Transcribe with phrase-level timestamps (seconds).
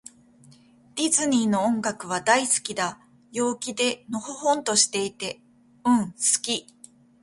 [0.95, 2.99] ディズニーの音楽は、大好きだ。
[3.31, 5.41] 陽気で、のほほんとしていて。
[5.85, 6.65] うん、好き。